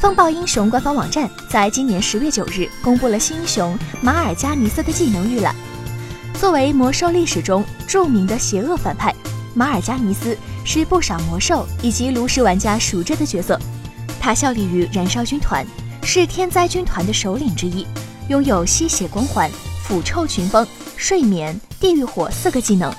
[0.00, 5.52] 风暴英雄官方网站在今年十月九日公布了新英雄马尔加尼斯的技能预览。
[6.34, 9.12] 作为魔兽历史中著名的邪恶反派，
[9.54, 13.58] 马尔加尼斯是不少魔兽以及炉石玩家熟知的角色。
[14.20, 15.66] 他效力于燃烧军团，
[16.04, 17.84] 是天灾军团的首领之一，
[18.28, 19.50] 拥有吸血光环、
[19.82, 20.64] 腐臭群风、
[20.96, 22.94] 睡眠、地狱火四个技能。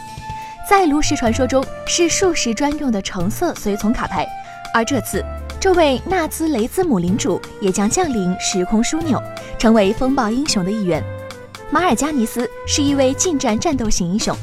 [0.69, 4.27] 在炉石传说中是术士专用的橙色随从卡牌，
[4.73, 5.23] 而这次。
[5.61, 9.21] 这位纳兹雷兹姆领主也将降临时空枢纽，
[9.57, 11.03] 成为风暴英雄的一员。
[11.69, 14.33] 马尔加尼斯是一位近战战斗型英雄，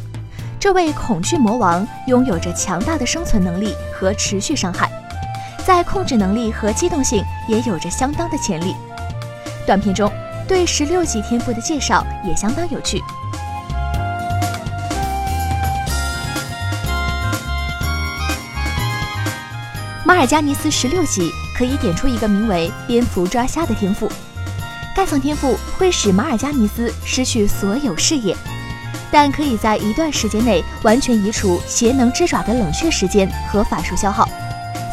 [0.60, 4.90] 这位恐惧魔王拥有着强大的生存能力和持续伤害，
[5.64, 8.74] 在控制能力和机动性也有着相当的潜力。
[9.66, 10.12] 短片中
[10.46, 13.02] 对十六级天赋的介绍也相当有趣。
[20.06, 24.08] 马尔加尼斯十六级可以点出一个名为“蝙蝠抓虾”的天赋，
[24.94, 28.36] 该层天赋会使马尔加尼斯失去所有视野，
[29.10, 34.28] 但可以在一段时间内完全移除邪能之爪的冷却时间和法术消耗，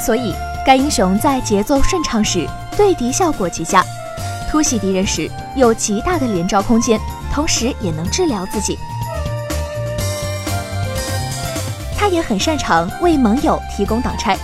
[0.03, 0.33] 所以
[0.65, 3.85] 该英雄在节奏顺畅时对敌效果极佳，
[4.49, 6.99] 突袭敌人时有极大的连招空间，
[7.31, 8.79] 同时也能治疗自己。
[11.95, 14.35] 他也很擅长为盟友提供挡拆。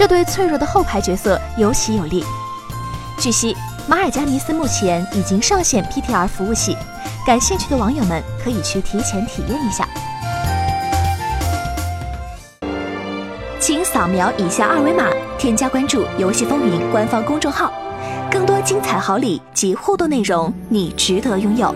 [0.00, 2.24] 这对脆弱的后排角色尤其有利。
[3.18, 3.54] 据悉，
[3.86, 6.74] 马尔加尼斯目前已经上线 PTR 服务器，
[7.26, 9.86] 感兴趣的网友们可以去提前体验一下。
[13.60, 15.04] 请扫描以下二维码，
[15.36, 17.70] 添加关注“游戏风云”官方公众号，
[18.30, 21.74] 更多精彩好礼及互动内容，你值得拥有。